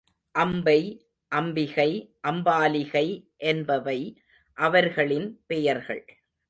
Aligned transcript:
அம்பை, 0.35 0.81
அம்பிகை, 1.31 1.91
அம்பாலிகை 2.27 3.07
என்பவை 3.37 3.99
அவர்களின் 4.57 5.43
பெயர்கள். 5.45 6.05